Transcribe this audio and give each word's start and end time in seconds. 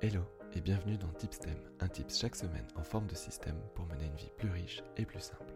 Hello 0.00 0.20
et 0.54 0.60
bienvenue 0.60 0.96
dans 0.96 1.08
Tipstem, 1.08 1.58
un 1.80 1.88
tips 1.88 2.20
chaque 2.20 2.36
semaine 2.36 2.68
en 2.76 2.84
forme 2.84 3.08
de 3.08 3.16
système 3.16 3.56
pour 3.74 3.84
mener 3.86 4.06
une 4.06 4.14
vie 4.14 4.30
plus 4.36 4.48
riche 4.48 4.80
et 4.96 5.04
plus 5.04 5.18
simple. 5.18 5.52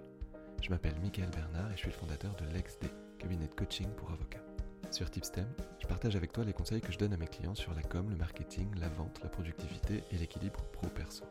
Je 0.60 0.68
m'appelle 0.68 0.98
Michael 1.00 1.30
Bernard 1.30 1.70
et 1.70 1.74
je 1.74 1.82
suis 1.82 1.90
le 1.90 1.94
fondateur 1.94 2.34
de 2.34 2.52
LexD, 2.52 2.88
cabinet 3.20 3.46
de 3.46 3.54
coaching 3.54 3.88
pour 3.90 4.10
avocats. 4.10 4.42
Sur 4.90 5.08
Tipstem, 5.12 5.46
je 5.78 5.86
partage 5.86 6.16
avec 6.16 6.32
toi 6.32 6.42
les 6.42 6.52
conseils 6.52 6.80
que 6.80 6.90
je 6.90 6.98
donne 6.98 7.12
à 7.12 7.16
mes 7.16 7.28
clients 7.28 7.54
sur 7.54 7.72
la 7.72 7.82
com, 7.82 8.10
le 8.10 8.16
marketing, 8.16 8.68
la 8.80 8.88
vente, 8.88 9.20
la 9.22 9.28
productivité 9.28 10.02
et 10.10 10.18
l'équilibre 10.18 10.64
pro-perso. 10.72 11.24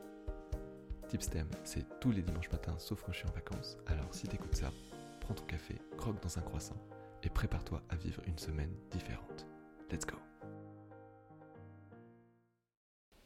Tipstem, 1.10 1.50
c'est 1.66 2.00
tous 2.00 2.12
les 2.12 2.22
dimanches 2.22 2.50
matins 2.50 2.80
sauf 2.80 3.04
quand 3.04 3.12
je 3.12 3.18
suis 3.18 3.28
en 3.28 3.34
vacances, 3.34 3.78
alors 3.88 4.08
si 4.14 4.26
t'écoutes 4.30 4.56
ça, 4.56 4.72
prends 5.20 5.34
ton 5.34 5.44
café, 5.44 5.76
croque 5.98 6.24
dans 6.24 6.40
un 6.40 6.44
croissant 6.44 6.82
et 7.24 7.30
prépare-toi 7.30 7.82
à 7.90 7.98
vivre 7.98 8.22
une 8.26 8.38
semaine 8.38 8.74
différente. 8.90 9.46
Let's 9.92 10.06
go 10.06 10.16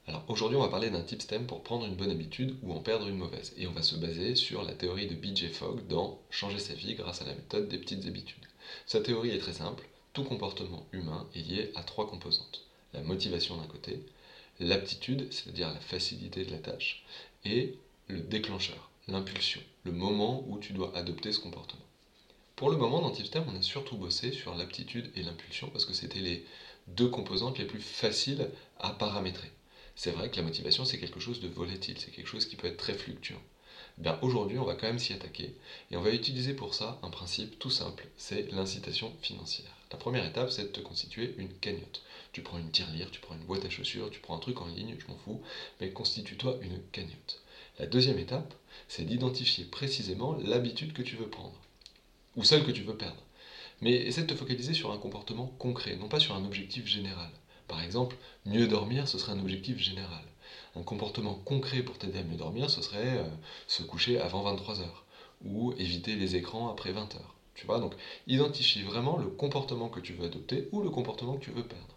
Alors 0.07 0.23
aujourd'hui, 0.27 0.55
on 0.55 0.61
va 0.61 0.67
parler 0.67 0.91
d'un 0.91 1.01
tip 1.01 1.19
stem 1.19 1.47
pour 1.47 1.63
prendre 1.63 1.87
une 1.87 1.95
bonne 1.95 2.11
habitude 2.11 2.55
ou 2.61 2.73
en 2.73 2.79
perdre 2.79 3.07
une 3.07 3.17
mauvaise. 3.17 3.53
Et 3.57 3.65
on 3.65 3.71
va 3.71 3.81
se 3.81 3.95
baser 3.95 4.35
sur 4.35 4.61
la 4.61 4.73
théorie 4.73 5.07
de 5.07 5.15
BJ 5.15 5.49
Fogg 5.49 5.87
dans 5.87 6.19
Changer 6.29 6.59
sa 6.59 6.75
vie 6.75 6.93
grâce 6.93 7.23
à 7.23 7.25
la 7.25 7.33
méthode 7.33 7.69
des 7.69 7.79
petites 7.79 8.05
habitudes. 8.05 8.45
Sa 8.85 8.99
théorie 8.99 9.31
est 9.31 9.39
très 9.39 9.53
simple. 9.53 9.87
Tout 10.13 10.23
comportement 10.23 10.85
humain 10.91 11.27
est 11.33 11.39
lié 11.39 11.71
à 11.73 11.81
trois 11.81 12.07
composantes. 12.07 12.67
La 12.93 13.01
motivation 13.01 13.57
d'un 13.57 13.65
côté, 13.65 13.99
l'aptitude, 14.59 15.27
c'est-à-dire 15.33 15.73
la 15.73 15.79
facilité 15.79 16.45
de 16.45 16.51
la 16.51 16.59
tâche, 16.59 17.03
et 17.43 17.75
le 18.07 18.19
déclencheur, 18.19 18.91
l'impulsion, 19.07 19.61
le 19.85 19.91
moment 19.91 20.45
où 20.47 20.59
tu 20.59 20.73
dois 20.73 20.95
adopter 20.95 21.31
ce 21.31 21.39
comportement. 21.39 21.83
Pour 22.55 22.69
le 22.69 22.77
moment, 22.77 23.01
dans 23.01 23.11
Tipstem, 23.11 23.43
on 23.51 23.57
a 23.57 23.61
surtout 23.63 23.97
bossé 23.97 24.31
sur 24.31 24.55
l'aptitude 24.55 25.11
et 25.15 25.23
l'impulsion 25.23 25.67
parce 25.71 25.83
que 25.83 25.93
c'était 25.93 26.19
les 26.19 26.45
deux 26.87 27.09
composantes 27.09 27.57
les 27.57 27.65
plus 27.65 27.81
faciles 27.81 28.49
à 28.79 28.91
paramétrer 28.91 29.51
c'est 29.95 30.12
vrai 30.12 30.30
que 30.30 30.35
la 30.35 30.44
motivation, 30.44 30.85
c'est 30.85 30.99
quelque 30.99 31.20
chose 31.20 31.40
de 31.40 31.48
volatile, 31.48 31.98
c'est 31.98 32.12
quelque 32.12 32.27
chose 32.27 32.46
qui 32.46 32.55
peut 32.55 32.68
être 32.68 32.77
très 32.77 32.93
fluctuant. 32.93 33.41
Ben, 33.98 34.18
aujourd'hui, 34.21 34.57
on 34.60 34.65
va 34.65 34.76
quand 34.76 34.87
même 34.87 34.99
s'y 34.99 35.13
attaquer 35.13 35.54
et 35.90 35.96
on 35.96 36.02
va 36.02 36.12
utiliser 36.12 36.54
pour 36.54 36.74
ça 36.74 36.99
un 37.02 37.10
principe 37.10 37.57
tout 37.60 37.70
simple, 37.70 38.07
c'est 38.18 38.52
l'incitation 38.52 39.13
financière. 39.21 39.77
La 39.91 39.98
première 39.98 40.26
étape, 40.26 40.52
c'est 40.52 40.65
de 40.65 40.70
te 40.70 40.82
constituer 40.82 41.34
une 41.37 41.54
cagnotte. 41.54 42.04
Tu 42.34 42.41
prends 42.41 42.57
une 42.57 42.71
tirelire, 42.71 43.10
tu 43.12 43.21
prends 43.21 43.35
une 43.35 43.46
boîte 43.46 43.63
à 43.63 43.70
chaussures, 43.70 44.10
tu 44.10 44.20
prends 44.20 44.35
un 44.35 44.40
truc 44.40 44.60
en 44.62 44.68
ligne, 44.68 44.98
je 44.99 45.07
m'en 45.07 45.18
fous, 45.18 45.41
mais 45.79 45.90
constitue-toi 45.90 46.57
une 46.62 46.80
cagnotte. 46.91 47.41
La 47.80 47.85
deuxième 47.85 48.20
étape, 48.20 48.54
c'est 48.90 49.05
d'identifier 49.05 49.63
précisément 49.63 50.34
l'habitude 50.34 50.91
que 50.91 51.02
tu 51.02 51.15
veux 51.15 51.30
prendre, 51.30 51.59
ou 52.35 52.43
celle 52.43 52.63
que 52.63 52.71
tu 52.71 52.84
veux 52.84 52.98
perdre. 52.98 53.24
Mais 53.80 53.93
essaie 53.93 54.24
de 54.24 54.27
te 54.27 54.35
focaliser 54.35 54.74
sur 54.74 54.91
un 54.91 54.98
comportement 54.98 55.54
concret, 55.57 55.96
non 55.96 56.09
pas 56.09 56.20
sur 56.20 56.35
un 56.35 56.43
objectif 56.43 56.85
général. 56.85 57.32
Par 57.68 57.82
exemple, 57.82 58.16
mieux 58.46 58.68
dormir, 58.68 59.08
ce 59.08 59.18
serait 59.18 59.34
un 59.34 59.40
objectif 59.40 59.77
général. 59.77 60.24
Un 60.76 60.84
comportement 60.84 61.34
concret 61.34 61.82
pour 61.82 61.98
t'aider 61.98 62.20
à 62.20 62.24
mieux 62.24 62.38
dormir, 62.38 62.70
ce 62.70 62.82
serait 62.82 63.18
euh, 63.18 63.24
se 63.68 63.84
coucher 63.84 64.19
avant 64.19 64.41
23 64.44 64.81
heures 64.81 65.06
ou 65.44 65.74
éviter 65.78 66.16
les 66.16 66.36
écrans 66.36 66.69
après 66.69 66.91
20 66.91 67.16
heures. 67.16 67.36
Tu 67.56 67.66
vois, 67.66 67.80
donc 67.80 67.96
identifie 68.28 68.84
vraiment 68.84 69.18
le 69.18 69.28
comportement 69.28 69.90
que 69.90 70.00
tu 70.00 70.13
veux 70.13 70.25
adopter 70.25 70.68
ou 70.72 70.81
le 70.81 70.90
comportement 70.90 71.36
que 71.38 71.44
tu 71.44 71.52
veux 71.52 71.66
perdre. 71.66 71.96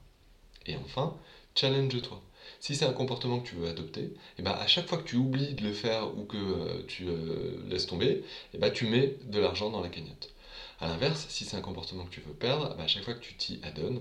Et 0.67 0.77
enfin, 0.77 1.17
challenge-toi. 1.55 2.21
Si 2.61 2.75
c'est 2.75 2.87
un 2.87 2.93
comportement 2.93 3.41
que 3.41 3.49
tu 3.49 3.57
veux 3.57 3.69
adopter, 3.69 4.13
eh 4.39 4.43
ben 4.43 4.53
à 4.53 4.67
chaque 4.67 4.89
fois 4.89 4.99
que 4.99 5.05
tu 5.05 5.17
oublies 5.17 5.55
de 5.55 5.65
le 5.65 5.73
faire 5.73 6.17
ou 6.17 6.25
que 6.25 6.37
euh, 6.37 6.85
tu 6.87 7.09
euh, 7.09 7.59
laisses 7.69 7.87
tomber, 7.87 8.07
et 8.11 8.25
eh 8.55 8.59
ben 8.59 8.71
tu 8.71 8.87
mets 8.87 9.17
de 9.25 9.39
l'argent 9.39 9.71
dans 9.71 9.81
la 9.81 9.89
cagnotte. 9.89 10.33
A 10.81 10.87
l'inverse, 10.87 11.27
si 11.29 11.45
c'est 11.45 11.57
un 11.57 11.61
comportement 11.61 12.05
que 12.05 12.11
tu 12.11 12.21
veux 12.21 12.33
perdre, 12.33 12.71
eh 12.73 12.77
ben, 12.77 12.85
à 12.85 12.87
chaque 12.87 13.05
fois 13.05 13.15
que 13.15 13.21
tu 13.21 13.35
t'y 13.35 13.61
adonnes, 13.63 14.01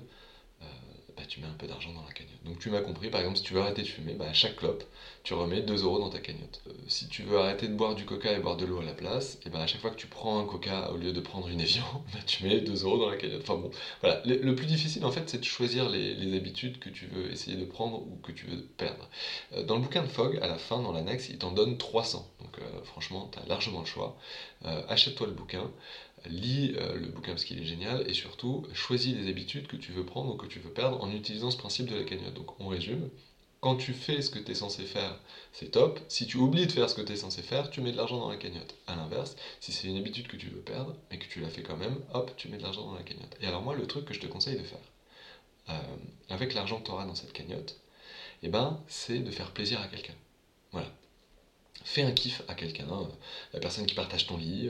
bah, 1.17 1.23
tu 1.27 1.39
mets 1.39 1.47
un 1.47 1.57
peu 1.57 1.65
d'argent 1.65 1.91
dans 1.93 2.03
la 2.05 2.13
cagnotte. 2.13 2.43
Donc 2.45 2.59
tu 2.59 2.69
m'as 2.69 2.81
compris, 2.81 3.09
par 3.09 3.21
exemple, 3.21 3.37
si 3.37 3.43
tu 3.43 3.53
veux 3.53 3.61
arrêter 3.61 3.81
de 3.81 3.87
fumer, 3.87 4.13
bah, 4.13 4.27
à 4.29 4.33
chaque 4.33 4.55
clope, 4.55 4.83
tu 5.23 5.33
remets 5.33 5.61
2 5.61 5.83
euros 5.83 5.99
dans 5.99 6.09
ta 6.09 6.19
cagnotte. 6.19 6.61
Euh, 6.67 6.73
si 6.87 7.07
tu 7.07 7.23
veux 7.23 7.39
arrêter 7.39 7.67
de 7.67 7.73
boire 7.73 7.95
du 7.95 8.05
coca 8.05 8.31
et 8.31 8.39
boire 8.39 8.55
de 8.55 8.65
l'eau 8.65 8.79
à 8.79 8.83
la 8.83 8.93
place, 8.93 9.39
et 9.45 9.49
bah, 9.49 9.59
à 9.59 9.67
chaque 9.67 9.81
fois 9.81 9.89
que 9.89 9.95
tu 9.95 10.07
prends 10.07 10.39
un 10.39 10.45
coca 10.45 10.91
au 10.91 10.97
lieu 10.97 11.11
de 11.11 11.19
prendre 11.19 11.47
une 11.47 11.59
Evian, 11.59 12.03
bah, 12.13 12.19
tu 12.25 12.43
mets 12.43 12.61
2 12.61 12.83
euros 12.83 12.99
dans 12.99 13.09
la 13.09 13.17
cagnotte. 13.17 13.41
Enfin 13.41 13.55
bon, 13.55 13.71
voilà. 14.01 14.21
Le, 14.25 14.55
plus 14.55 14.67
difficile, 14.67 15.03
en 15.05 15.11
fait, 15.11 15.27
c'est 15.29 15.39
de 15.39 15.43
choisir 15.43 15.89
les, 15.89 16.37
habitudes 16.37 16.77
que 16.77 16.89
tu 16.89 17.07
veux 17.07 17.31
essayer 17.31 17.57
de 17.57 17.65
prendre 17.65 17.97
ou 17.97 18.19
que 18.21 18.31
tu 18.31 18.45
veux 18.45 18.61
perdre. 18.77 19.09
Euh, 19.53 19.63
dans 19.63 19.75
le 19.75 19.81
bouquin 19.81 20.03
de 20.03 20.07
Fogg, 20.07 20.37
à 20.41 20.47
la 20.47 20.57
fin, 20.57 20.79
dans 20.79 20.91
l'annexe, 20.91 21.29
il 21.29 21.39
t'en 21.39 21.51
donne 21.51 21.77
300. 21.77 22.29
Euh, 22.77 22.83
franchement, 22.83 23.29
tu 23.31 23.39
as 23.39 23.45
largement 23.47 23.81
le 23.81 23.85
choix. 23.85 24.17
Achète-toi 24.63 25.27
le 25.27 25.33
bouquin 25.33 25.69
lis 26.25 26.73
euh, 26.77 26.95
le 26.95 27.07
bouquin 27.07 27.31
parce 27.31 27.45
qu'il 27.45 27.59
est 27.59 27.65
génial 27.65 28.09
et 28.09 28.13
surtout 28.13 28.65
choisis 28.73 29.15
les 29.15 29.29
habitudes 29.29 29.67
que 29.67 29.77
tu 29.77 29.91
veux 29.91 30.05
prendre 30.05 30.33
ou 30.33 30.37
que 30.37 30.47
tu 30.47 30.59
veux 30.59 30.69
perdre 30.69 31.01
en 31.03 31.11
utilisant 31.11 31.51
ce 31.51 31.57
principe 31.57 31.87
de 31.87 31.95
la 31.95 32.03
cagnotte. 32.03 32.33
Donc 32.33 32.59
on 32.59 32.67
résume, 32.67 33.09
quand 33.61 33.75
tu 33.75 33.93
fais 33.93 34.21
ce 34.21 34.29
que 34.29 34.39
tu 34.39 34.51
es 34.51 34.55
censé 34.55 34.83
faire, 34.83 35.19
c'est 35.51 35.71
top. 35.71 35.99
Si 36.07 36.27
tu 36.27 36.37
oublies 36.37 36.67
de 36.67 36.71
faire 36.71 36.89
ce 36.89 36.95
que 36.95 37.01
tu 37.01 37.13
es 37.13 37.17
censé 37.17 37.41
faire, 37.41 37.69
tu 37.69 37.81
mets 37.81 37.91
de 37.91 37.97
l'argent 37.97 38.19
dans 38.19 38.29
la 38.29 38.37
cagnotte. 38.37 38.75
A 38.87 38.95
l'inverse, 38.95 39.35
si 39.59 39.71
c'est 39.71 39.87
une 39.87 39.97
habitude 39.97 40.27
que 40.27 40.37
tu 40.37 40.47
veux 40.47 40.61
perdre, 40.61 40.95
mais 41.11 41.17
que 41.17 41.27
tu 41.27 41.39
l'as 41.39 41.49
fait 41.49 41.63
quand 41.63 41.77
même, 41.77 41.99
hop, 42.13 42.31
tu 42.37 42.49
mets 42.49 42.57
de 42.57 42.63
l'argent 42.63 42.85
dans 42.85 42.95
la 42.95 43.03
cagnotte. 43.03 43.35
Et 43.41 43.47
alors 43.47 43.61
moi, 43.61 43.75
le 43.75 43.87
truc 43.87 44.05
que 44.05 44.13
je 44.13 44.19
te 44.19 44.27
conseille 44.27 44.57
de 44.57 44.63
faire, 44.63 44.79
euh, 45.69 45.73
avec 46.29 46.53
l'argent 46.53 46.79
que 46.79 46.85
tu 46.85 46.91
auras 46.91 47.05
dans 47.05 47.15
cette 47.15 47.33
cagnotte, 47.33 47.79
eh 48.43 48.49
ben, 48.49 48.79
c'est 48.87 49.19
de 49.19 49.31
faire 49.31 49.51
plaisir 49.51 49.81
à 49.81 49.87
quelqu'un. 49.87 50.13
Fais 51.87 52.03
un 52.03 52.11
kiff 52.11 52.41
à 52.49 52.53
quelqu'un, 52.53 52.91
euh, 52.91 53.05
la 53.53 53.61
personne 53.61 53.85
qui 53.85 53.95
partage 53.95 54.27
ton 54.27 54.35
lit, 54.35 54.69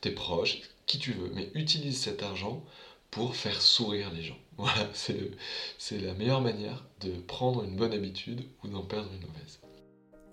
tes 0.00 0.12
proches, 0.12 0.62
qui 0.86 0.98
tu 0.98 1.12
veux, 1.12 1.30
mais 1.34 1.50
utilise 1.52 2.00
cet 2.00 2.22
argent 2.22 2.64
pour 3.10 3.36
faire 3.36 3.60
sourire 3.60 4.10
les 4.12 4.22
gens. 4.22 4.38
Voilà, 4.56 4.88
c'est 4.94 6.00
la 6.00 6.14
meilleure 6.14 6.40
manière 6.40 6.86
de 7.00 7.10
prendre 7.20 7.64
une 7.64 7.76
bonne 7.76 7.92
habitude 7.92 8.48
ou 8.62 8.68
d'en 8.68 8.82
perdre 8.82 9.12
une 9.12 9.26
mauvaise. 9.26 9.60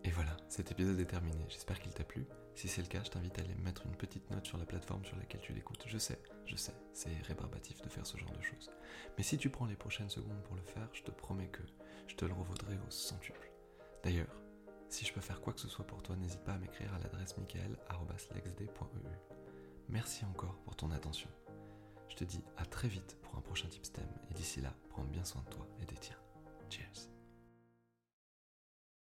Et 0.05 0.09
voilà, 0.09 0.37
cet 0.47 0.71
épisode 0.71 0.99
est 1.01 1.05
terminé. 1.05 1.43
J'espère 1.49 1.81
qu'il 1.81 1.91
t'a 1.91 2.05
plu. 2.05 2.25
Si 2.55 2.69
c'est 2.69 2.81
le 2.81 2.87
cas, 2.87 3.01
je 3.03 3.09
t'invite 3.09 3.37
à 3.37 3.41
aller 3.41 3.55
mettre 3.55 3.85
une 3.85 3.95
petite 3.95 4.29
note 4.31 4.45
sur 4.45 4.57
la 4.57 4.65
plateforme 4.65 5.03
sur 5.03 5.17
laquelle 5.17 5.41
tu 5.41 5.51
l'écoutes. 5.51 5.83
Je 5.85 5.97
sais, 5.97 6.17
je 6.45 6.55
sais, 6.55 6.73
c'est 6.93 7.09
rébarbatif 7.27 7.81
de 7.81 7.89
faire 7.89 8.05
ce 8.05 8.17
genre 8.17 8.31
de 8.31 8.41
choses. 8.41 8.69
Mais 9.17 9.23
si 9.23 9.37
tu 9.37 9.49
prends 9.49 9.65
les 9.65 9.75
prochaines 9.75 10.09
secondes 10.09 10.41
pour 10.43 10.55
le 10.55 10.63
faire, 10.63 10.87
je 10.93 11.01
te 11.03 11.11
promets 11.11 11.47
que 11.47 11.63
je 12.07 12.15
te 12.15 12.23
le 12.23 12.33
revaudrai 12.33 12.75
au 12.87 12.91
centuple. 12.91 13.51
D'ailleurs, 14.03 14.41
si 14.91 15.05
je 15.05 15.13
peux 15.13 15.21
faire 15.21 15.41
quoi 15.41 15.53
que 15.53 15.59
ce 15.59 15.67
soit 15.67 15.87
pour 15.87 16.03
toi, 16.03 16.15
n'hésite 16.15 16.43
pas 16.43 16.53
à 16.53 16.57
m'écrire 16.57 16.93
à 16.93 16.99
l'adresse 16.99 17.37
michael.lexd.eu. 17.37 18.65
Merci 19.89 20.25
encore 20.25 20.57
pour 20.63 20.75
ton 20.75 20.91
attention. 20.91 21.29
Je 22.09 22.15
te 22.15 22.23
dis 22.23 22.43
à 22.57 22.65
très 22.65 22.87
vite 22.87 23.17
pour 23.21 23.37
un 23.37 23.41
prochain 23.41 23.67
Tipstem 23.69 24.07
et 24.29 24.33
d'ici 24.33 24.61
là, 24.61 24.73
prends 24.89 25.03
bien 25.03 25.23
soin 25.23 25.41
de 25.43 25.49
toi 25.49 25.67
et 25.81 25.85
des 25.85 25.95
tiens. 25.95 26.17
Cheers 26.69 27.20